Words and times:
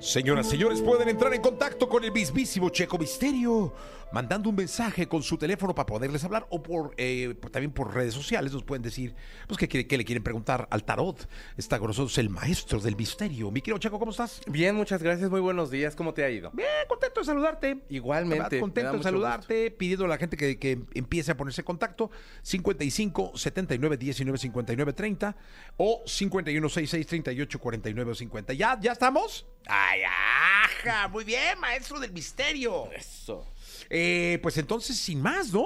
Señoras, 0.00 0.48
señores, 0.48 0.82
pueden 0.82 1.08
entrar 1.08 1.32
en 1.32 1.40
contacto 1.40 1.88
con 1.88 2.04
el 2.04 2.12
mismísimo 2.12 2.68
Checo 2.68 2.98
Misterio, 2.98 3.72
mandando 4.12 4.50
un 4.50 4.54
mensaje 4.56 5.08
con 5.08 5.22
su 5.22 5.38
teléfono 5.38 5.74
para 5.74 5.86
poderles 5.86 6.22
hablar 6.24 6.46
o 6.50 6.62
por, 6.62 6.92
eh, 6.98 7.34
por- 7.40 7.50
también 7.50 7.72
por 7.72 7.94
redes 7.94 8.12
sociales. 8.12 8.52
Nos 8.52 8.64
pueden 8.64 8.82
decir 8.82 9.14
pues, 9.48 9.56
qué, 9.56 9.66
quiere- 9.66 9.86
qué 9.86 9.96
le 9.96 10.04
quieren 10.04 10.22
preguntar 10.22 10.68
al 10.70 10.84
tarot. 10.84 11.26
Está 11.56 11.78
con 11.78 11.88
nosotros 11.88 12.18
el 12.18 12.28
maestro 12.28 12.80
del 12.80 12.96
misterio. 12.96 13.50
Mi 13.50 13.62
querido 13.62 13.78
Checo, 13.78 13.98
¿cómo 13.98 14.10
estás? 14.10 14.42
Bien, 14.46 14.74
muchas 14.76 15.02
gracias, 15.02 15.30
muy 15.30 15.40
buenos 15.40 15.70
días. 15.70 15.96
¿Cómo 15.96 16.12
te 16.12 16.22
ha 16.22 16.28
ido? 16.28 16.50
Bien, 16.52 16.68
contento 16.86 17.20
de 17.20 17.26
saludarte. 17.26 17.78
Igualmente, 17.88 18.60
Contento 18.60 18.92
de 18.98 19.02
saludarte, 19.02 19.70
pidiendo 19.70 20.04
a 20.04 20.08
la 20.08 20.18
gente 20.18 20.36
que, 20.36 20.58
que 20.58 20.80
empiece 20.92 21.32
a 21.32 21.36
ponerse 21.36 21.62
en 21.62 21.66
contacto. 21.66 22.10
55 22.42 23.32
79 23.36 23.96
19 23.96 24.36
59 24.38 24.92
30 24.92 25.34
o 25.78 26.02
51 26.04 26.68
66 26.68 27.06
38 27.06 27.58
49 27.58 28.14
50. 28.14 28.52
¿Ya, 28.52 28.78
¿Ya 28.78 28.92
estamos? 28.92 29.46
¡Ay, 29.66 30.02
ajá! 30.02 31.08
Muy 31.08 31.24
bien, 31.24 31.58
maestro 31.58 31.98
del 31.98 32.12
misterio. 32.12 32.90
Eso. 32.92 33.46
Eh, 33.88 34.38
pues 34.42 34.58
entonces, 34.58 34.98
sin 34.98 35.22
más, 35.22 35.52
¿no? 35.52 35.64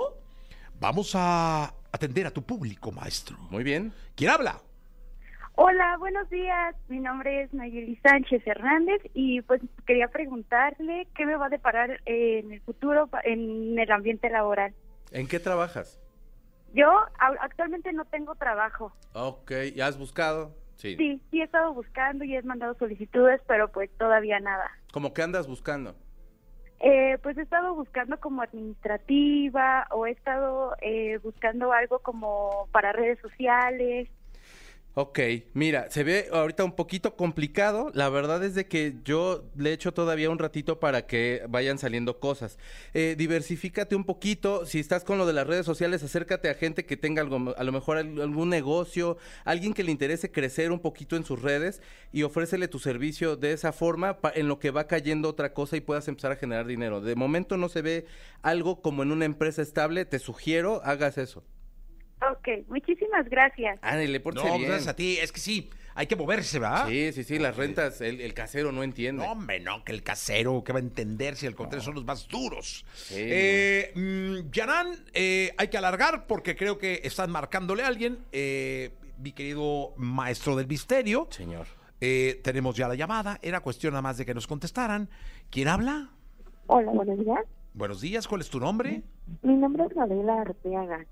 Vamos 0.81 1.13
a 1.15 1.75
atender 1.91 2.27
a 2.27 2.31
tu 2.31 2.43
público, 2.43 2.93
maestro. 2.93 3.37
Muy 3.51 3.65
bien. 3.65 3.93
¿Quién 4.15 4.31
habla? 4.31 4.61
Hola, 5.61 5.97
buenos 5.99 6.31
días. 6.31 6.77
Mi 6.87 7.01
nombre 7.01 7.43
es 7.43 7.53
Nayeli 7.53 7.97
Sánchez 7.97 8.47
Hernández 8.47 9.03
y 9.13 9.43
pues 9.43 9.61
quería 9.87 10.07
preguntarle 10.07 11.09
qué 11.17 11.27
me 11.27 11.35
va 11.35 11.47
a 11.47 11.49
deparar 11.49 12.01
eh, 12.07 12.43
en 12.45 12.53
el 12.53 12.61
futuro 12.61 13.11
en 13.25 13.77
el 13.77 13.91
ambiente 13.91 14.31
laboral. 14.31 14.73
¿En 15.11 15.27
qué 15.27 15.41
trabajas? 15.41 15.99
Yo 16.75 16.89
actualmente 17.41 17.93
no 17.93 18.05
tengo 18.05 18.37
trabajo. 18.37 18.93
Ok, 19.15 19.51
¿ya 19.75 19.89
has 19.89 19.99
buscado? 19.99 20.55
Sí. 20.79 20.97
Sí, 20.97 21.21
sí 21.31 21.41
he 21.41 21.45
estado 21.45 21.75
buscando 21.75 22.25
y 22.25 22.37
he 22.37 22.43
mandado 22.43 22.75
solicitudes, 22.75 23.41
pero 23.49 23.71
pues 23.71 23.91
todavía 23.99 24.39
nada. 24.39 24.71
¿Cómo 24.93 25.13
que 25.13 25.23
andas 25.23 25.49
buscando? 25.49 25.97
Eh, 26.81 27.19
pues 27.23 27.37
he 27.37 27.43
estado 27.43 27.75
buscando 27.75 28.21
como 28.21 28.43
administrativa 28.43 29.89
o 29.91 30.07
he 30.07 30.13
estado 30.13 30.75
eh, 30.81 31.19
buscando 31.23 31.73
algo 31.73 31.99
como 31.99 32.69
para 32.71 32.93
redes 32.93 33.19
sociales. 33.19 34.09
Ok, 35.01 35.21
mira, 35.55 35.89
se 35.93 36.03
ve 36.03 36.27
ahorita 36.33 36.65
un 36.65 36.73
poquito 36.75 37.15
complicado. 37.15 37.93
La 37.95 38.09
verdad 38.09 38.43
es 38.43 38.57
de 38.57 38.67
que 38.67 38.97
yo 39.05 39.45
le 39.55 39.73
echo 39.73 39.95
todavía 39.95 40.29
un 40.29 40.41
ratito 40.41 40.81
para 40.81 41.07
que 41.07 41.45
vayan 41.49 41.79
saliendo 41.79 42.19
cosas. 42.19 42.59
Eh, 42.95 43.15
diversifícate 43.17 43.95
un 43.95 44.03
poquito. 44.03 44.67
Si 44.67 44.81
estás 44.81 45.05
con 45.05 45.17
lo 45.17 45.25
de 45.25 45.35
las 45.35 45.47
redes 45.47 45.65
sociales, 45.67 46.03
acércate 46.03 46.51
a 46.51 46.55
gente 46.55 46.85
que 46.85 46.97
tenga 46.97 47.23
algo, 47.23 47.55
a 47.57 47.63
lo 47.63 47.71
mejor 47.71 47.99
al- 47.99 48.21
algún 48.21 48.49
negocio, 48.49 49.19
alguien 49.45 49.73
que 49.73 49.85
le 49.85 49.93
interese 49.93 50.33
crecer 50.33 50.73
un 50.73 50.81
poquito 50.81 51.15
en 51.15 51.25
sus 51.25 51.41
redes 51.43 51.81
y 52.13 52.25
ofrécele 52.25 52.67
tu 52.67 52.81
servicio 52.81 53.37
de 53.37 53.53
esa 53.53 53.71
forma 53.73 54.19
en 54.35 54.49
lo 54.49 54.59
que 54.59 54.73
va 54.73 54.89
cayendo 54.89 55.29
otra 55.29 55.55
cosa 55.55 55.77
y 55.77 55.81
puedas 55.81 56.09
empezar 56.09 56.33
a 56.33 56.37
generar 56.37 56.67
dinero. 56.67 57.01
De 57.01 57.15
momento 57.15 57.57
no 57.57 57.69
se 57.69 57.83
ve 57.83 58.07
algo 58.43 58.83
como 58.83 59.05
en 59.05 59.13
una 59.13 59.27
empresa 59.27 59.63
estable. 59.63 60.07
Te 60.07 60.19
sugiero 60.19 60.81
hagas 60.83 61.19
eso. 61.19 61.45
Ok, 62.21 62.49
muchísimas 62.69 63.29
gracias. 63.29 63.79
Ándale, 63.83 64.19
No, 64.21 64.43
bien. 64.59 64.63
gracias 64.69 64.89
a 64.89 64.97
ti. 64.97 65.19
Es 65.21 65.31
que 65.31 65.39
sí, 65.41 65.71
hay 65.95 66.07
que 66.07 66.17
moverse, 66.17 66.59
¿verdad? 66.59 66.89
Sí, 66.89 67.13
sí, 67.13 67.23
sí, 67.25 67.39
las 67.39 67.57
rentas, 67.57 68.01
el, 68.01 68.21
el 68.21 68.35
casero 68.35 68.73
no 68.73 68.83
entiende. 68.83 69.25
No, 69.25 69.33
hombre, 69.33 69.61
no, 69.61 69.85
que 69.85 69.93
el 69.93 70.03
casero, 70.03 70.65
que 70.65 70.73
va 70.73 70.79
a 70.81 70.83
entender 70.83 71.37
si 71.37 71.47
al 71.47 71.55
contrario 71.55 71.85
son 71.85 71.95
los 71.95 72.05
más 72.05 72.27
duros. 72.27 72.85
Sí, 72.95 73.15
eh, 73.19 73.93
mm, 73.95 74.51
Yanan, 74.51 74.89
eh, 75.15 75.55
hay 75.59 75.69
que 75.69 75.79
alargar 75.79 76.27
porque 76.27 76.57
creo 76.57 76.77
que 76.79 77.01
están 77.05 77.31
marcándole 77.31 77.85
a 77.85 77.87
alguien. 77.87 78.19
Eh, 78.33 78.91
mi 79.19 79.33
querido 79.33 79.95
maestro 79.97 80.55
del 80.57 80.67
misterio, 80.67 81.29
Señor. 81.31 81.67
eh, 82.01 82.41
tenemos 82.43 82.77
ya 82.77 82.89
la 82.89 82.95
llamada. 82.97 83.39
Era 83.43 83.61
cuestión 83.61 83.93
nada 83.93 84.03
más 84.03 84.17
de 84.19 84.27
que 84.27 84.35
nos 84.35 84.47
contestaran. 84.47 85.09
¿Quién 85.51 85.69
habla? 85.69 86.11
Hola, 86.67 86.91
buenos 86.93 87.19
días. 87.19 87.45
Buenos 87.75 88.01
días, 88.01 88.27
¿cuál 88.27 88.41
es 88.41 88.51
tu 88.51 88.59
nombre? 88.59 89.03
Mi 89.43 89.55
nombre 89.55 89.85
es 89.85 89.95
Gabriela 89.95 90.41
Arteaga. 90.41 91.07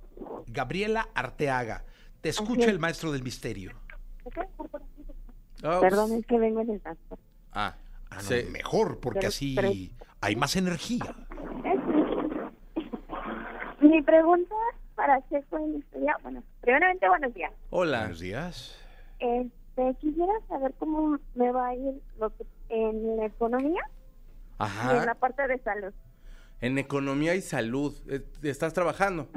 Gabriela 0.47 1.09
Arteaga. 1.15 1.85
Te 2.21 2.29
escucha 2.31 2.63
es. 2.65 2.69
el 2.69 2.79
maestro 2.79 3.13
del 3.13 3.23
misterio. 3.23 3.73
Oh, 4.25 5.81
Perdón, 5.81 6.09
pues- 6.09 6.21
es 6.21 6.27
que 6.27 6.39
vengo 6.39 6.61
en 6.61 6.71
el 6.71 6.81
transporte. 6.81 7.25
Ah, 7.53 7.77
Ah, 8.11 8.17
no, 8.17 8.23
sí. 8.23 8.45
Mejor, 8.51 9.01
porque 9.01 9.19
Pero- 9.21 9.29
así 9.29 9.55
pero- 9.57 9.71
hay 10.21 10.37
más 10.37 10.55
energía. 10.57 11.15
Mi 13.81 14.03
pregunta 14.03 14.55
para 14.95 15.27
Checo 15.29 15.59
en 15.59 15.77
historia, 15.79 16.17
bueno, 16.23 16.43
primeramente 16.61 17.09
buenos 17.09 17.35
días. 17.35 17.53
Hola. 17.71 18.01
Buenos 18.01 18.21
días. 18.21 18.77
Este, 19.19 19.95
quisiera 20.01 20.33
saber 20.49 20.75
cómo 20.79 21.19
me 21.35 21.51
va 21.53 21.69
a 21.69 21.75
ir 21.75 22.01
lo 22.19 22.31
que- 22.37 22.47
en 22.69 23.17
la 23.17 23.27
economía 23.27 23.83
y 24.61 24.97
en 24.97 25.07
la 25.07 25.15
parte 25.15 25.47
de 25.47 25.59
salud. 25.59 25.93
En 26.61 26.79
economía 26.79 27.35
y 27.35 27.43
salud. 27.43 27.95
eh, 28.09 28.25
¿Estás 28.43 28.73
trabajando? 28.73 29.29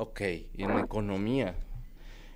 Ok, 0.00 0.22
y 0.54 0.62
en 0.62 0.78
economía. 0.78 1.56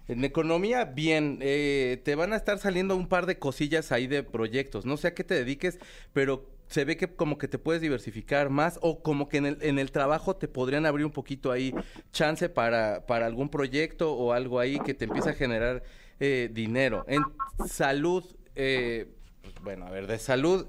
En 0.06 0.22
economía, 0.22 0.84
bien, 0.84 1.38
eh, 1.40 1.98
te 2.04 2.14
van 2.14 2.34
a 2.34 2.36
estar 2.36 2.58
saliendo 2.58 2.94
un 2.94 3.08
par 3.08 3.24
de 3.24 3.38
cosillas 3.38 3.90
ahí 3.90 4.06
de 4.06 4.22
proyectos. 4.22 4.84
No 4.84 4.98
sé 4.98 5.08
a 5.08 5.14
qué 5.14 5.24
te 5.24 5.32
dediques, 5.32 5.78
pero 6.12 6.50
se 6.66 6.84
ve 6.84 6.98
que 6.98 7.08
como 7.08 7.38
que 7.38 7.48
te 7.48 7.58
puedes 7.58 7.80
diversificar 7.80 8.50
más 8.50 8.78
o 8.82 9.02
como 9.02 9.30
que 9.30 9.38
en 9.38 9.46
el, 9.46 9.58
en 9.62 9.78
el 9.78 9.92
trabajo 9.92 10.36
te 10.36 10.46
podrían 10.46 10.84
abrir 10.84 11.06
un 11.06 11.12
poquito 11.12 11.50
ahí 11.50 11.74
chance 12.12 12.50
para, 12.50 13.06
para 13.06 13.24
algún 13.24 13.48
proyecto 13.48 14.12
o 14.12 14.34
algo 14.34 14.60
ahí 14.60 14.78
que 14.80 14.92
te 14.92 15.06
empiece 15.06 15.30
a 15.30 15.34
generar 15.34 15.82
eh, 16.20 16.50
dinero. 16.52 17.06
En 17.08 17.22
salud, 17.66 18.26
eh, 18.56 19.06
pues, 19.40 19.54
bueno, 19.62 19.86
a 19.86 19.90
ver, 19.90 20.06
de 20.06 20.18
salud, 20.18 20.66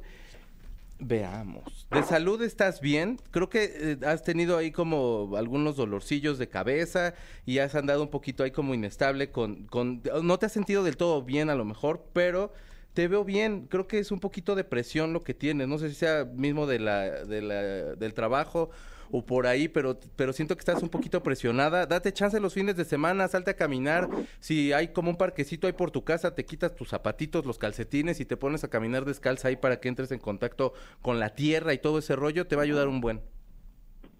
veamos. 1.00 1.88
De 1.92 2.04
salud 2.04 2.42
estás 2.42 2.82
bien. 2.82 3.20
Creo 3.32 3.50
que 3.50 3.72
eh, 3.76 3.98
has 4.06 4.24
tenido 4.24 4.58
ahí 4.58 4.72
como 4.72 5.36
algunos 5.38 5.76
dolorcillos 5.76 6.38
de 6.38 6.48
cabeza 6.48 7.14
y 7.46 7.60
has 7.60 7.76
andado 7.76 8.02
un 8.02 8.10
poquito 8.10 8.44
ahí 8.44 8.52
como 8.52 8.74
inestable 8.74 9.32
con, 9.32 9.68
con... 9.68 10.02
No 10.24 10.40
te 10.40 10.46
has 10.46 10.52
sentido 10.52 10.84
del 10.84 10.98
todo 10.98 11.22
bien 11.22 11.50
a 11.50 11.56
lo 11.56 11.66
mejor, 11.66 12.06
pero 12.14 12.54
te 12.94 13.08
veo 13.08 13.24
bien. 13.24 13.68
Creo 13.68 13.88
que 13.88 14.00
es 14.00 14.12
un 14.12 14.20
poquito 14.20 14.56
de 14.56 14.64
presión 14.64 15.14
lo 15.14 15.24
que 15.24 15.34
tienes. 15.34 15.68
No 15.68 15.78
sé 15.78 15.90
si 15.90 15.96
sea 15.96 16.26
mismo 16.26 16.66
de 16.66 16.80
la, 16.80 17.04
de 17.26 17.42
la, 17.42 17.62
del 17.96 18.14
trabajo 18.14 18.70
o 19.18 19.26
por 19.26 19.48
ahí, 19.48 19.68
pero, 19.68 20.00
pero 20.16 20.34
siento 20.34 20.56
que 20.56 20.60
estás 20.60 20.84
un 20.84 20.90
poquito 20.90 21.24
presionada. 21.24 21.86
Date 21.86 22.12
chance 22.14 22.40
los 22.40 22.54
fines 22.54 22.76
de 22.76 22.86
semana, 22.86 23.28
salte 23.28 23.52
a 23.52 23.56
caminar. 23.56 24.10
Si 24.40 24.74
hay 24.74 24.90
como 24.90 25.10
un 25.10 25.18
parquecito 25.18 25.68
ahí 25.68 25.74
por 25.74 25.92
tu 25.92 26.04
casa, 26.04 26.36
te 26.36 26.46
quitas 26.46 26.76
tus 26.76 26.90
zapatitos, 26.90 27.46
los 27.46 27.58
calcetines 27.58 28.20
y 28.20 28.26
te 28.26 28.36
pones 28.38 28.64
a 28.64 28.70
caminar 28.70 29.06
descalza 29.06 29.48
ahí 29.48 29.56
para 29.56 29.80
que 29.80 29.88
entres 29.88 30.12
en 30.12 30.20
contacto 30.20 30.74
con 31.02 31.20
la 31.20 31.30
tierra 31.36 31.74
y 31.74 31.78
todo 31.78 32.00
ese 32.00 32.16
rollo, 32.16 32.48
te 32.48 32.56
va 32.56 32.64
a 32.64 32.66
ayudar 32.66 32.88
un 32.88 33.00
buen. 33.02 33.22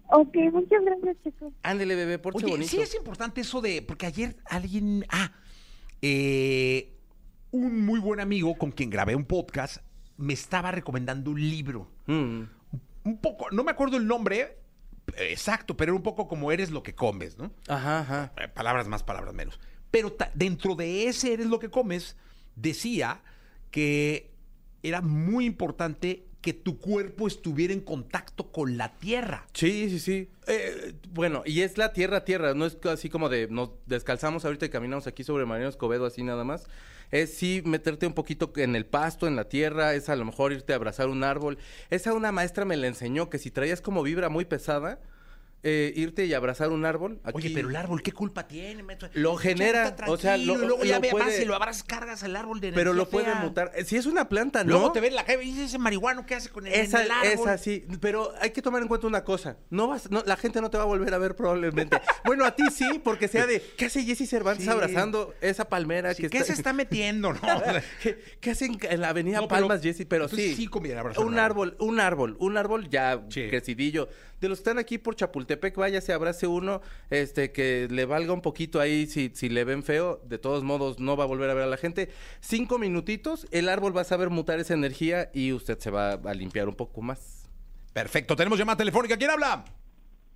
ok, 0.08 0.36
muchas 0.52 0.84
gracias, 0.84 1.16
Checo. 1.24 1.52
Ándele, 1.62 1.94
bebé, 1.94 2.18
por 2.18 2.34
Oye, 2.36 2.46
bonito. 2.46 2.70
sí 2.70 2.80
es 2.80 2.94
importante 2.94 3.40
eso 3.42 3.60
de, 3.60 3.82
porque 3.82 4.06
ayer 4.06 4.36
alguien, 4.46 5.04
ah, 5.10 5.32
eh, 6.02 6.92
un 7.50 7.84
muy 7.84 8.00
buen 8.00 8.20
amigo 8.20 8.54
con 8.56 8.70
quien 8.70 8.90
grabé 8.90 9.14
un 9.16 9.24
podcast 9.24 9.78
me 10.16 10.32
estaba 10.32 10.70
recomendando 10.72 11.30
un 11.30 11.40
libro. 11.40 11.90
Mm, 12.06 12.42
Un 13.04 13.18
poco, 13.20 13.50
no 13.50 13.62
me 13.64 13.70
acuerdo 13.70 13.96
el 13.98 14.06
nombre 14.06 14.56
exacto, 15.18 15.76
pero 15.76 15.92
era 15.92 15.96
un 15.96 16.02
poco 16.02 16.28
como 16.28 16.52
eres 16.52 16.70
lo 16.70 16.82
que 16.82 16.94
comes, 16.94 17.38
¿no? 17.38 17.52
Ajá, 17.68 18.00
ajá. 18.00 18.32
Eh, 18.38 18.48
palabras 18.48 18.88
más, 18.88 19.02
palabras 19.02 19.34
menos. 19.34 19.60
Pero 19.90 20.16
dentro 20.34 20.74
de 20.74 21.06
ese 21.06 21.32
eres 21.32 21.46
lo 21.46 21.58
que 21.58 21.70
comes, 21.70 22.16
decía 22.54 23.22
que 23.70 24.30
era 24.82 25.00
muy 25.00 25.46
importante 25.46 26.26
que 26.40 26.52
tu 26.52 26.78
cuerpo 26.78 27.26
estuviera 27.26 27.72
en 27.72 27.80
contacto 27.80 28.52
con 28.52 28.76
la 28.76 28.94
tierra. 28.98 29.46
Sí, 29.52 29.90
sí, 29.90 29.98
sí. 29.98 30.30
Eh, 30.46 30.75
bueno, 31.16 31.42
y 31.46 31.62
es 31.62 31.78
la 31.78 31.92
tierra, 31.94 32.24
tierra, 32.24 32.54
no 32.54 32.66
es 32.66 32.76
así 32.84 33.08
como 33.08 33.30
de 33.30 33.48
nos 33.48 33.70
descalzamos 33.86 34.44
ahorita 34.44 34.66
y 34.66 34.68
caminamos 34.68 35.06
aquí 35.06 35.24
sobre 35.24 35.46
Mariano 35.46 35.70
Escobedo 35.70 36.04
así 36.04 36.22
nada 36.22 36.44
más. 36.44 36.68
Es 37.10 37.32
sí 37.34 37.62
meterte 37.64 38.06
un 38.06 38.12
poquito 38.12 38.52
en 38.56 38.76
el 38.76 38.84
pasto, 38.84 39.26
en 39.26 39.34
la 39.34 39.48
tierra, 39.48 39.94
es 39.94 40.10
a 40.10 40.16
lo 40.16 40.26
mejor 40.26 40.52
irte 40.52 40.74
a 40.74 40.76
abrazar 40.76 41.08
un 41.08 41.24
árbol. 41.24 41.56
Esa 41.88 42.12
una 42.12 42.32
maestra 42.32 42.66
me 42.66 42.76
la 42.76 42.86
enseñó 42.86 43.30
que 43.30 43.38
si 43.38 43.50
traías 43.50 43.80
como 43.80 44.02
vibra 44.02 44.28
muy 44.28 44.44
pesada, 44.44 45.00
eh, 45.68 45.92
irte 45.96 46.24
y 46.26 46.32
abrazar 46.32 46.70
un 46.70 46.84
árbol. 46.84 47.20
Oye, 47.32 47.50
pero 47.52 47.68
el 47.70 47.74
árbol, 47.74 48.00
¿qué 48.00 48.12
culpa 48.12 48.46
tiene? 48.46 48.84
Lo 49.14 49.34
genera, 49.36 49.96
o 50.06 50.16
sea, 50.16 50.36
lo, 50.36 50.54
y 50.54 50.58
luego 50.58 50.84
ya 50.84 50.96
lo 50.96 51.00
ve, 51.00 51.08
puede- 51.10 51.24
vas 51.24 51.40
y 51.40 51.44
lo 51.44 51.56
abrazas, 51.56 51.82
cargas 51.82 52.22
el 52.22 52.36
árbol 52.36 52.60
de 52.60 52.72
pero 52.72 52.92
lo 52.92 53.08
puede 53.08 53.26
fea. 53.26 53.34
mutar. 53.36 53.72
Eh, 53.74 53.84
Si 53.84 53.96
es 53.96 54.06
una 54.06 54.28
planta, 54.28 54.62
¿no? 54.62 54.70
Luego 54.70 54.92
te 54.92 55.00
ves 55.00 55.12
la 55.12 55.24
calle 55.24 55.42
y 55.42 55.46
dices, 55.46 55.64
ese 55.70 55.78
marihuano, 55.78 56.24
¿qué 56.24 56.36
hace 56.36 56.50
con 56.50 56.68
el, 56.68 56.72
Esa, 56.72 57.02
el 57.02 57.10
árbol? 57.10 57.26
esa 57.32 57.58
sí, 57.58 57.84
pero 58.00 58.32
hay 58.40 58.50
que 58.50 58.62
tomar 58.62 58.80
en 58.80 58.86
cuenta 58.86 59.08
una 59.08 59.24
cosa. 59.24 59.56
No 59.70 59.88
vas, 59.88 60.08
no, 60.10 60.22
la 60.24 60.36
gente 60.36 60.60
no 60.60 60.70
te 60.70 60.76
va 60.78 60.84
a 60.84 60.86
volver 60.86 61.12
a 61.12 61.18
ver 61.18 61.34
probablemente. 61.34 62.00
bueno, 62.24 62.44
a 62.44 62.54
ti 62.54 62.62
sí, 62.72 63.00
porque 63.02 63.26
sea 63.26 63.46
de 63.46 63.60
¿qué 63.76 63.86
hace 63.86 64.04
Jesse 64.04 64.28
Cervantes 64.28 64.64
Sí. 64.66 64.70
abrazando 64.70 65.34
esa 65.40 65.68
palmera 65.68 66.14
Sí, 66.14 66.22
que 66.22 66.30
¿Qué 66.30 66.44
se 66.44 66.52
está 66.52 66.72
metiendo, 66.72 67.32
no? 67.32 67.40
¿Qué, 68.02 68.18
qué 68.40 68.50
hacen 68.52 68.78
en 68.82 69.00
la 69.00 69.08
avenida 69.08 69.40
No, 69.40 69.48
pero- 69.48 69.66
Palmas, 69.66 69.82
Jesse? 69.82 70.06
Pero 70.08 70.28
sí. 70.28 70.54
sí 70.54 70.68
un 71.16 71.38
árbol, 71.38 71.76
un 71.80 71.98
árbol, 71.98 72.36
un 72.38 72.56
árbol 72.56 72.88
ya 72.88 73.20
crecidillo. 73.28 74.08
De 74.40 74.48
los 74.50 74.58
que 74.58 74.60
están 74.60 74.78
aquí 74.78 74.98
por 74.98 75.16
Chapultepec, 75.16 75.55
vaya, 75.76 76.00
se 76.00 76.12
abrace 76.12 76.46
uno, 76.46 76.80
este, 77.10 77.52
que 77.52 77.88
le 77.90 78.04
valga 78.04 78.32
un 78.32 78.40
poquito 78.40 78.80
ahí 78.80 79.06
si, 79.06 79.30
si 79.34 79.48
le 79.48 79.64
ven 79.64 79.82
feo. 79.82 80.20
De 80.24 80.38
todos 80.38 80.64
modos, 80.64 80.98
no 81.00 81.16
va 81.16 81.24
a 81.24 81.26
volver 81.26 81.50
a 81.50 81.54
ver 81.54 81.64
a 81.64 81.68
la 81.68 81.76
gente. 81.76 82.08
Cinco 82.40 82.78
minutitos, 82.78 83.46
el 83.50 83.68
árbol 83.68 83.96
va 83.96 84.02
a 84.02 84.04
saber 84.04 84.30
mutar 84.30 84.58
esa 84.58 84.74
energía 84.74 85.30
y 85.32 85.52
usted 85.52 85.78
se 85.78 85.90
va 85.90 86.12
a 86.12 86.34
limpiar 86.34 86.68
un 86.68 86.74
poco 86.74 87.02
más. 87.02 87.48
Perfecto, 87.92 88.36
tenemos 88.36 88.58
llamada 88.58 88.76
telefónica. 88.76 89.16
¿Quién 89.16 89.30
habla? 89.30 89.64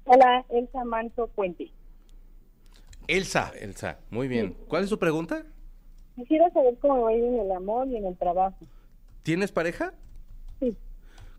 Hola, 0.04 0.44
Elsa 0.48 0.84
Manso 0.84 1.28
Puente. 1.28 1.70
Elsa. 3.06 3.52
Elsa, 3.60 3.98
muy 4.10 4.28
bien. 4.28 4.56
¿Cuál 4.68 4.84
es 4.84 4.88
su 4.88 4.98
pregunta? 4.98 5.44
Quisiera 6.16 6.50
saber 6.50 6.76
cómo 6.80 6.96
me 6.96 7.02
va 7.02 7.08
a 7.10 7.12
ir 7.12 7.24
en 7.24 7.38
el 7.40 7.52
amor 7.52 7.88
y 7.88 7.96
en 7.96 8.06
el 8.06 8.16
trabajo. 8.16 8.58
¿Tienes 9.22 9.52
pareja? 9.52 9.92
Sí, 10.58 10.76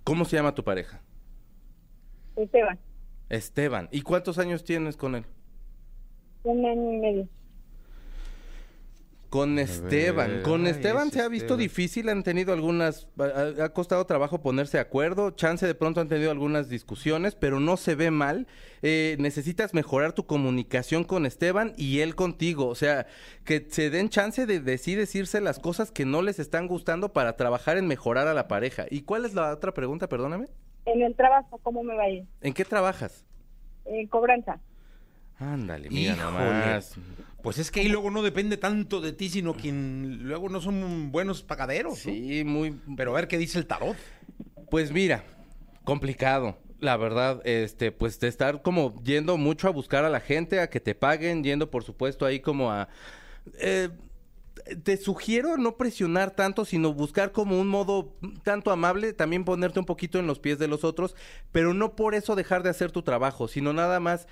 ¿Cómo 0.04 0.25
se 0.25 0.36
llama 0.36 0.56
tu 0.56 0.63
pareja? 0.63 1.01
Esteban, 2.36 2.80
Esteban. 3.31 3.88
¿Y 3.92 4.01
cuántos 4.01 4.38
años 4.38 4.63
tienes 4.63 4.98
con 4.98 5.16
él? 5.16 5.25
un 6.44 6.66
año 6.66 6.94
y 6.94 6.98
medio. 6.98 7.28
Con 9.30 9.60
Esteban. 9.60 10.42
Con 10.42 10.66
ay, 10.66 10.72
Esteban 10.72 11.10
se 11.10 11.22
ha 11.22 11.30
visto 11.30 11.54
Esteban. 11.54 11.60
difícil, 11.60 12.10
han 12.10 12.24
tenido 12.24 12.51
algunas, 12.51 13.07
ha, 13.18 13.63
ha 13.63 13.69
costado 13.74 14.06
trabajo 14.06 14.42
ponerse 14.42 14.75
de 14.75 14.81
acuerdo, 14.81 15.31
chance 15.31 15.66
de 15.66 15.74
pronto 15.74 16.01
han 16.01 16.10
tenido 16.10 16.31
algunas 16.31 16.68
discusiones, 16.68 17.36
pero 17.36 17.62
no 17.62 17.78
se 17.78 17.95
ve 17.95 18.12
mal. 18.12 18.48
Eh, 18.81 19.16
necesitas 19.19 19.74
mejorar 19.74 20.12
tu 20.12 20.25
comunicación 20.25 21.06
con 21.06 21.25
Esteban 21.25 21.74
y 21.77 22.00
él 22.00 22.16
contigo, 22.16 22.68
o 22.68 22.75
sea, 22.75 23.07
que 23.45 23.66
se 23.69 23.89
den 23.89 24.10
chance 24.10 24.45
de 24.45 24.60
decir, 24.60 24.98
decirse 24.98 25.39
las 25.39 25.60
cosas 25.60 25.92
que 25.92 26.04
no 26.04 26.22
les 26.22 26.39
están 26.39 26.68
gustando 26.68 27.13
para 27.13 27.38
trabajar 27.38 27.77
en 27.77 27.88
mejorar 27.88 28.27
a 28.27 28.34
la 28.34 28.50
pareja. 28.50 28.86
¿Y 28.89 29.04
cuál 29.04 29.24
es 29.24 29.34
la 29.34 29.54
otra 29.54 29.74
pregunta, 29.74 30.10
perdóname? 30.10 30.48
En 30.86 31.01
el 31.01 31.16
trabajo, 31.16 31.60
¿cómo 31.63 31.83
me 31.83 31.95
va 31.95 32.04
a 32.04 32.10
ir? 32.10 32.25
¿En 32.42 32.54
qué 32.54 32.66
trabajas? 32.66 33.25
En 33.86 34.07
cobranza. 34.07 34.60
Ándale, 35.39 35.89
mira 35.89 36.13
Híjole. 36.13 36.24
nomás. 36.24 36.95
Pues 37.42 37.57
es 37.57 37.72
que 37.72 37.80
ahí 37.80 37.88
luego 37.88 38.12
no 38.12 38.22
depende 38.22 38.57
tanto 38.57 39.01
de 39.01 39.13
ti, 39.13 39.30
sino 39.30 39.56
quien 39.56 40.19
luego 40.24 40.50
no 40.50 40.62
son 40.62 41.12
buenos 41.12 41.42
pagaderos. 41.42 41.94
¿no? 41.94 42.13
Sí, 42.13 42.44
muy, 42.44 42.80
Pero 42.95 43.12
a 43.12 43.16
ver 43.16 43.28
qué 43.28 43.38
dice 43.39 43.57
el 43.57 43.66
tarot. 43.66 43.95
Pues 44.69 44.92
mira, 44.92 45.24
complicado. 45.83 46.57
La 46.80 46.98
verdad, 46.98 47.42
este, 47.45 47.92
pues 47.92 48.19
de 48.19 48.27
estar 48.27 48.62
como 48.63 48.95
yendo 49.04 49.38
mucho 49.38 49.68
a 49.68 49.72
buscar 49.72 50.04
a 50.04 50.10
la 50.10 50.19
gente, 50.19 50.60
a 50.60 50.69
que 50.69 50.80
te 50.80 50.95
paguen, 50.95 51.44
yendo 51.44 51.69
por 51.69 51.84
supuesto 51.84 52.25
ahí 52.25 52.39
como 52.39 52.72
a... 52.72 52.88
eh, 53.60 53.89
te 54.83 54.98
sugiero 54.98 55.57
no 55.57 55.77
presionar 55.77 56.31
tanto, 56.31 56.65
sino 56.65 56.94
buscar 56.94 57.31
como 57.31 57.59
un 57.59 57.68
modo 57.68 58.13
tanto 58.44 58.71
amable, 58.71 59.13
también 59.13 59.44
ponerte 59.44 59.80
un 59.80 59.86
poquito 59.86 60.19
en 60.19 60.27
los 60.27 60.39
pies 60.39 60.59
de 60.59 60.68
los 60.68 60.83
otros, 60.83 61.15
pero 61.51 61.74
no 61.74 61.95
por 61.95 62.15
eso 62.15 62.36
dejar 62.36 62.63
de 62.63 62.69
hacer 62.69 62.92
tu 62.92 63.01
trabajo, 63.01 63.48
sino 63.48 63.74
nada 63.74 64.00
más 64.00 64.27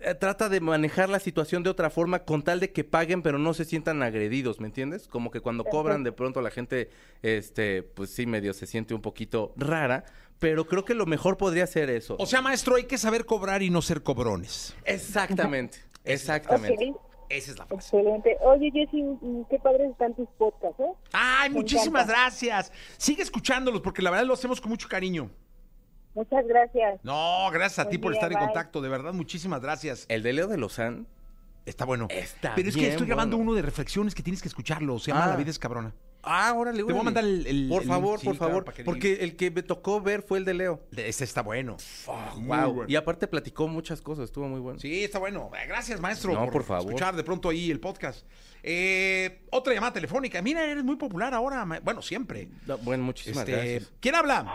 eh, 0.00 0.14
trata 0.14 0.48
de 0.48 0.60
manejar 0.60 1.08
la 1.08 1.20
situación 1.20 1.62
de 1.62 1.70
otra 1.70 1.90
forma 1.90 2.20
con 2.20 2.42
tal 2.42 2.60
de 2.60 2.70
que 2.70 2.84
paguen 2.84 3.22
pero 3.22 3.38
no 3.38 3.54
se 3.54 3.64
sientan 3.64 4.02
agredidos, 4.02 4.60
¿me 4.60 4.66
entiendes? 4.66 5.08
Como 5.08 5.30
que 5.30 5.40
cuando 5.40 5.64
cobran 5.64 6.04
de 6.04 6.12
pronto 6.12 6.40
la 6.40 6.50
gente, 6.50 6.90
este, 7.22 7.82
pues 7.82 8.10
sí 8.10 8.26
medio 8.26 8.52
se 8.52 8.66
siente 8.66 8.94
un 8.94 9.02
poquito 9.02 9.52
rara, 9.56 10.04
pero 10.38 10.66
creo 10.66 10.84
que 10.84 10.94
lo 10.94 11.06
mejor 11.06 11.36
podría 11.36 11.66
ser 11.66 11.90
eso. 11.90 12.16
O 12.18 12.26
sea, 12.26 12.42
maestro, 12.42 12.76
hay 12.76 12.84
que 12.84 12.98
saber 12.98 13.24
cobrar 13.24 13.62
y 13.62 13.70
no 13.70 13.82
ser 13.82 14.02
cobrones. 14.02 14.74
exactamente, 14.84 15.78
exactamente. 16.04 16.94
Esa 17.28 17.50
es 17.52 17.58
la 17.58 17.66
frase. 17.66 17.96
excelente. 17.96 18.36
Oye, 18.42 18.70
Jessy, 18.72 19.04
qué 19.50 19.58
padres 19.58 19.90
están 19.90 20.14
tus 20.14 20.28
podcasts, 20.38 20.80
¿eh? 20.80 20.92
Ay, 21.12 21.50
Me 21.50 21.56
muchísimas 21.56 22.04
encanta. 22.04 22.12
gracias. 22.22 22.72
Sigue 22.96 23.22
escuchándolos 23.22 23.80
porque 23.80 24.02
la 24.02 24.10
verdad 24.10 24.26
lo 24.26 24.34
hacemos 24.34 24.60
con 24.60 24.70
mucho 24.70 24.88
cariño. 24.88 25.30
Muchas 26.14 26.46
gracias. 26.46 27.00
No, 27.02 27.48
gracias 27.52 27.78
a 27.80 27.82
Buen 27.84 27.90
ti 27.90 27.98
por 27.98 28.12
día, 28.12 28.20
estar 28.20 28.32
en 28.32 28.38
contacto. 28.38 28.80
De 28.80 28.88
verdad, 28.88 29.12
muchísimas 29.12 29.60
gracias. 29.60 30.06
El 30.08 30.22
de 30.22 30.32
Leo 30.32 30.46
de 30.48 30.56
Lozán, 30.58 31.06
Está 31.66 31.84
bueno. 31.84 32.06
Está 32.10 32.52
Pero 32.54 32.68
es 32.68 32.76
que 32.76 32.80
bien 32.82 32.92
estoy 32.92 33.08
grabando 33.08 33.36
bueno. 33.36 33.50
uno 33.50 33.56
de 33.56 33.62
reflexiones 33.62 34.14
que 34.14 34.22
tienes 34.22 34.40
que 34.40 34.46
escucharlo. 34.46 35.00
Se 35.00 35.10
llama 35.10 35.24
Ah. 35.24 35.28
La 35.30 35.36
vida 35.36 35.50
es 35.50 35.58
cabrona. 35.58 35.92
Ah, 36.28 36.52
órale, 36.56 36.78
Te 36.78 36.82
voy 36.82 36.92
a 36.92 36.94
órale. 36.96 37.04
mandar 37.04 37.24
el- 37.24 37.46
el- 37.46 37.68
Por 37.68 37.82
el 37.82 37.88
favor, 37.88 38.20
por 38.22 38.36
claro, 38.36 38.36
favor. 38.64 38.74
porque 38.84 39.14
el 39.20 39.36
que 39.36 39.50
me 39.52 39.62
tocó 39.62 40.00
ver 40.00 40.22
fue 40.22 40.38
el 40.38 40.44
de 40.44 40.54
Leo. 40.54 40.80
Este 40.96 41.22
está 41.24 41.40
bueno. 41.42 41.76
Wow. 42.06 42.72
bueno. 42.72 42.84
Y 42.88 42.96
aparte 42.96 43.28
platicó 43.28 43.68
muchas 43.68 44.00
cosas, 44.02 44.24
estuvo 44.24 44.48
muy 44.48 44.58
bueno. 44.60 44.78
Sí, 44.80 45.04
está 45.04 45.18
bueno. 45.20 45.50
Eh, 45.54 45.66
Gracias, 45.68 46.00
maestro, 46.00 46.32
No, 46.34 46.50
por 46.50 46.64
favor. 46.64 46.84
escuchar 46.86 47.14
de 47.14 47.22
pronto 47.22 47.48
ahí 47.48 47.70
el 47.70 47.78
podcast. 47.80 48.26
Eh, 48.62 49.42
otra 49.52 49.72
llamada 49.74 49.92
telefónica. 49.92 50.42
Mira, 50.42 50.64
eres 50.64 50.82
muy 50.82 50.96
popular 50.96 51.32
ahora. 51.32 51.64
Bueno, 51.84 52.02
siempre. 52.02 52.48
No, 52.66 52.76
bueno, 52.78 53.04
muchísimas 53.04 53.40
Este, 53.48 53.52
gracias. 53.52 53.92
¿Quién 54.00 54.16
habla? 54.16 54.52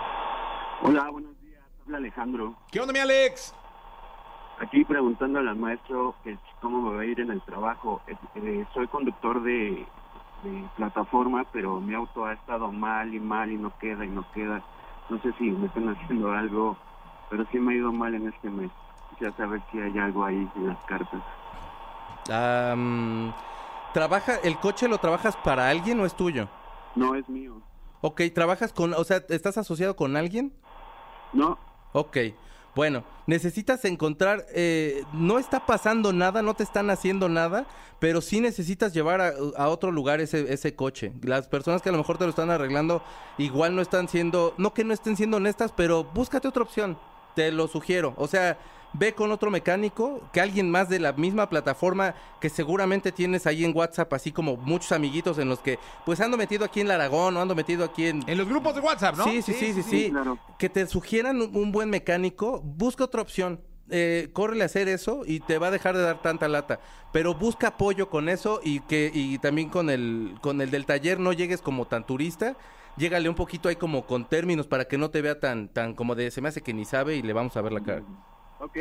Hola, 0.83 1.09
buenos 1.09 1.39
días. 1.41 1.61
Habla 1.85 1.97
Alejandro. 1.99 2.57
¿Qué 2.71 2.81
onda, 2.81 2.91
mi 2.91 2.99
Alex? 2.99 3.53
Aquí 4.59 4.83
preguntándole 4.83 5.49
al 5.49 5.55
maestro 5.55 6.15
que 6.23 6.37
cómo 6.61 6.81
me 6.91 6.95
va 6.97 7.01
a 7.01 7.05
ir 7.05 7.19
en 7.21 7.31
el 7.31 7.41
trabajo. 7.45 8.01
Eh, 8.07 8.15
eh, 8.35 8.65
soy 8.73 8.87
conductor 8.89 9.41
de, 9.43 9.85
de 10.43 10.63
plataforma, 10.75 11.45
pero 11.51 11.79
mi 11.79 11.93
auto 11.93 12.25
ha 12.25 12.33
estado 12.33 12.71
mal 12.71 13.13
y 13.13 13.19
mal 13.19 13.51
y 13.51 13.57
no 13.57 13.71
queda 13.79 14.05
y 14.05 14.09
no 14.09 14.25
queda. 14.33 14.61
No 15.09 15.19
sé 15.21 15.33
si 15.37 15.51
me 15.51 15.67
están 15.67 15.89
haciendo 15.89 16.31
algo, 16.31 16.77
pero 17.29 17.45
sí 17.51 17.59
me 17.59 17.73
ha 17.73 17.77
ido 17.77 17.91
mal 17.91 18.13
en 18.15 18.27
este 18.27 18.49
mes. 18.49 18.71
Quisiera 19.09 19.35
saber 19.35 19.61
si 19.71 19.79
hay 19.79 19.97
algo 19.97 20.25
ahí 20.25 20.49
en 20.55 20.67
las 20.67 20.77
cartas. 20.85 21.21
Am, 22.31 23.33
¿Trabaja, 23.93 24.35
el 24.37 24.57
coche 24.57 24.87
lo 24.87 24.97
trabajas 24.99 25.35
para 25.37 25.69
alguien 25.69 25.99
o 25.99 26.05
es 26.05 26.15
tuyo? 26.15 26.47
No 26.95 27.15
es 27.15 27.27
mío. 27.29 27.61
Ok, 28.01 28.21
¿trabajas 28.33 28.73
con, 28.73 28.93
o 28.93 29.03
sea, 29.03 29.21
estás 29.29 29.57
asociado 29.57 29.95
con 29.95 30.15
alguien? 30.15 30.53
No, 31.33 31.57
Ok, 31.93 32.17
bueno, 32.75 33.03
necesitas 33.27 33.83
encontrar, 33.85 34.45
eh, 34.53 35.03
no 35.13 35.39
está 35.39 35.65
pasando 35.65 36.13
nada, 36.13 36.41
no 36.41 36.53
te 36.53 36.63
están 36.63 36.89
haciendo 36.89 37.27
nada, 37.27 37.65
pero 37.99 38.21
sí 38.21 38.39
necesitas 38.39 38.93
llevar 38.93 39.21
a, 39.21 39.33
a 39.57 39.67
otro 39.67 39.91
lugar 39.91 40.21
ese, 40.21 40.51
ese 40.53 40.75
coche. 40.75 41.11
Las 41.21 41.47
personas 41.47 41.81
que 41.81 41.89
a 41.89 41.91
lo 41.91 41.97
mejor 41.97 42.17
te 42.17 42.23
lo 42.23 42.29
están 42.29 42.49
arreglando 42.49 43.03
igual 43.37 43.75
no 43.75 43.81
están 43.81 44.07
siendo, 44.07 44.53
no 44.57 44.73
que 44.73 44.83
no 44.83 44.93
estén 44.93 45.17
siendo 45.17 45.37
honestas, 45.37 45.73
pero 45.75 46.03
búscate 46.03 46.47
otra 46.47 46.63
opción, 46.63 46.97
te 47.35 47.51
lo 47.51 47.67
sugiero. 47.67 48.13
O 48.17 48.27
sea, 48.27 48.57
ve 48.93 49.13
con 49.13 49.31
otro 49.31 49.51
mecánico, 49.51 50.21
que 50.33 50.41
alguien 50.41 50.69
más 50.69 50.89
de 50.89 50.99
la 50.99 51.13
misma 51.13 51.49
plataforma 51.49 52.15
que 52.39 52.49
seguramente 52.49 53.11
tienes 53.11 53.47
ahí 53.47 53.63
en 53.63 53.75
WhatsApp, 53.75 54.11
así 54.13 54.31
como 54.31 54.57
muchos 54.57 54.91
amiguitos 54.91 55.37
en 55.37 55.49
los 55.49 55.59
que, 55.59 55.79
pues 56.05 56.19
ando 56.21 56.37
metido 56.37 56.65
aquí 56.65 56.81
en 56.81 56.87
el 56.87 56.91
Aragón 56.91 57.37
o 57.37 57.41
ando 57.41 57.55
metido 57.55 57.85
aquí 57.85 58.07
en... 58.07 58.23
En 58.27 58.37
los 58.37 58.47
grupos 58.47 58.75
de 58.75 58.81
WhatsApp, 58.81 59.15
¿no? 59.17 59.23
Sí, 59.25 59.41
sí, 59.41 59.53
sí, 59.53 59.73
sí, 59.73 59.83
sí. 59.83 60.09
claro. 60.09 60.37
Que 60.57 60.69
te 60.69 60.85
sugieran 60.87 61.41
un, 61.41 61.55
un 61.55 61.71
buen 61.71 61.89
mecánico, 61.89 62.61
busca 62.63 63.03
otra 63.03 63.21
opción. 63.21 63.61
Eh, 63.93 64.29
córrele 64.31 64.63
a 64.63 64.67
hacer 64.67 64.87
eso 64.87 65.23
y 65.25 65.41
te 65.41 65.57
va 65.57 65.67
a 65.67 65.71
dejar 65.71 65.97
de 65.97 66.03
dar 66.03 66.21
tanta 66.21 66.47
lata. 66.47 66.79
Pero 67.11 67.33
busca 67.35 67.67
apoyo 67.67 68.09
con 68.09 68.29
eso 68.29 68.61
y 68.63 68.79
que 68.79 69.11
y 69.13 69.37
también 69.39 69.67
con 69.69 69.89
el 69.89 70.35
con 70.41 70.61
el 70.61 70.71
del 70.71 70.85
taller 70.85 71.19
no 71.19 71.33
llegues 71.33 71.61
como 71.61 71.85
tan 71.85 72.05
turista. 72.05 72.55
Llégale 72.95 73.27
un 73.27 73.35
poquito 73.35 73.67
ahí 73.67 73.75
como 73.75 74.05
con 74.05 74.29
términos 74.29 74.67
para 74.67 74.85
que 74.85 74.97
no 74.97 75.09
te 75.11 75.21
vea 75.21 75.41
tan 75.41 75.67
tan 75.67 75.93
como 75.93 76.15
de 76.15 76.31
se 76.31 76.39
me 76.39 76.47
hace 76.47 76.61
que 76.61 76.73
ni 76.73 76.85
sabe 76.85 77.17
y 77.17 77.21
le 77.21 77.33
vamos 77.33 77.57
a 77.57 77.61
ver 77.61 77.73
la 77.73 77.81
cara. 77.81 78.03
Ok. 78.61 78.77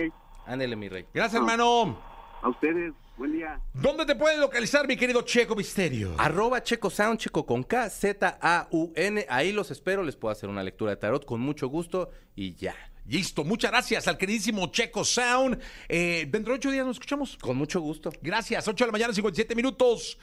Ándele, 0.46 0.76
mi 0.76 0.88
rey. 0.88 1.06
Gracias, 1.12 1.40
hermano. 1.40 1.98
A 2.42 2.48
ustedes, 2.48 2.92
buen 3.18 3.32
día. 3.32 3.60
¿Dónde 3.74 4.06
te 4.06 4.14
puedes 4.14 4.38
localizar, 4.38 4.88
mi 4.88 4.96
querido 4.96 5.22
Checo 5.22 5.54
Misterio? 5.54 6.14
Arroba 6.16 6.62
Checo 6.62 6.88
Sound, 6.88 7.18
Checo 7.18 7.44
con 7.44 7.62
K, 7.62 7.90
Z 7.90 8.38
A 8.40 8.68
U 8.70 8.92
N. 8.96 9.26
Ahí 9.28 9.52
los 9.52 9.70
espero, 9.70 10.02
les 10.02 10.16
puedo 10.16 10.32
hacer 10.32 10.48
una 10.48 10.62
lectura 10.62 10.92
de 10.92 10.96
tarot 10.96 11.24
con 11.24 11.40
mucho 11.40 11.68
gusto 11.68 12.10
y 12.34 12.54
ya. 12.54 12.74
Listo, 13.06 13.44
muchas 13.44 13.70
gracias 13.72 14.08
al 14.08 14.16
queridísimo 14.16 14.66
Checo 14.68 15.04
Sound. 15.04 15.60
Eh, 15.88 16.26
dentro 16.30 16.52
de 16.52 16.58
ocho 16.58 16.70
días 16.70 16.86
nos 16.86 16.96
escuchamos. 16.96 17.36
Con 17.36 17.56
mucho 17.56 17.80
gusto. 17.80 18.10
Gracias, 18.22 18.66
8 18.66 18.84
de 18.84 18.88
la 18.88 18.92
mañana, 18.92 19.12
57 19.12 19.54
minutos. 19.54 20.16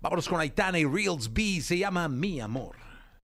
Vámonos 0.00 0.28
con 0.28 0.40
Aitana 0.40 0.78
y 0.78 0.84
Reels 0.84 1.32
B. 1.32 1.60
Se 1.62 1.78
llama 1.78 2.08
Mi 2.08 2.40
Amor. 2.40 2.91